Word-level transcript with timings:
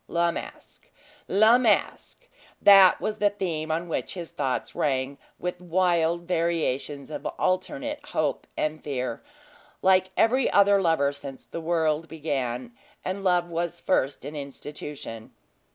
La 0.07 0.31
Masque! 0.31 0.89
La 1.27 1.59
Masque! 1.59 2.27
that 2.59 2.99
was 2.99 3.19
the 3.19 3.29
theme 3.29 3.69
on 3.69 3.87
which 3.87 4.15
his 4.15 4.31
thoughts 4.31 4.73
rang, 4.73 5.15
with 5.37 5.61
wild 5.61 6.23
variations 6.23 7.11
of 7.11 7.23
alternate 7.37 7.99
hope 8.05 8.47
and 8.57 8.83
fear, 8.83 9.21
like 9.83 10.09
every 10.17 10.49
other 10.49 10.81
lover 10.81 11.13
since 11.13 11.45
the 11.45 11.61
world 11.61 12.07
began, 12.07 12.73
and 13.05 13.23
love 13.23 13.51
was 13.51 13.79
first 13.79 14.25
an 14.25 14.35
institution. 14.35 15.31